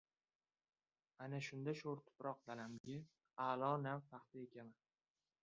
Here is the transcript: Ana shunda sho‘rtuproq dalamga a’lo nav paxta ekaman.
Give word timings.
Ana 1.25 1.41
shunda 1.47 1.75
sho‘rtuproq 1.81 2.41
dalamga 2.49 2.97
a’lo 3.49 3.71
nav 3.85 4.11
paxta 4.17 4.43
ekaman. 4.49 4.75